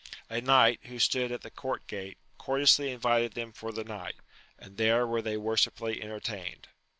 [0.31, 4.15] A knight, who stood at the court gate, courteously invited them for the night;
[4.57, 6.65] and there were they worshipfully en tertained.